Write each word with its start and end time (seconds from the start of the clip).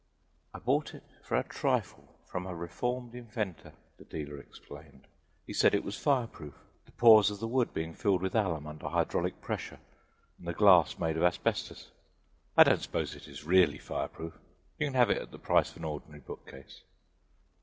"I 0.51 0.57
bought 0.57 0.95
it 0.95 1.03
for 1.21 1.35
a 1.37 1.43
trifle 1.43 2.17
from 2.25 2.47
a 2.47 2.55
reformed 2.55 3.13
inventor," 3.13 3.73
the 3.99 4.03
dealer 4.03 4.39
explained. 4.39 5.05
"He 5.45 5.53
said 5.53 5.75
it 5.75 5.83
was 5.83 5.95
fireproof, 5.95 6.55
the 6.87 6.91
pores 6.93 7.29
of 7.29 7.39
the 7.39 7.47
wood 7.47 7.71
being 7.71 7.93
filled 7.93 8.23
with 8.23 8.33
alum 8.33 8.65
under 8.65 8.87
hydraulic 8.87 9.39
pressure 9.41 9.77
and 10.39 10.47
the 10.47 10.53
glass 10.55 10.97
made 10.97 11.17
of 11.17 11.23
asbestos. 11.23 11.91
I 12.57 12.63
don't 12.63 12.81
suppose 12.81 13.13
it 13.13 13.27
is 13.27 13.43
really 13.43 13.77
fireproof 13.77 14.39
you 14.79 14.87
can 14.87 14.95
have 14.95 15.11
it 15.11 15.19
at 15.21 15.29
the 15.29 15.37
price 15.37 15.69
of 15.69 15.77
an 15.77 15.83
ordinary 15.85 16.21
book 16.21 16.47
case." 16.49 16.81